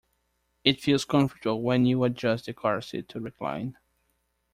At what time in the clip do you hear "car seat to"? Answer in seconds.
2.55-3.19